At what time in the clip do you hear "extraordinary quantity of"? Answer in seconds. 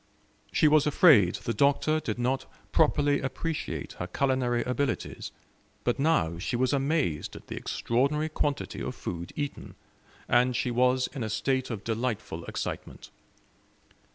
7.55-8.95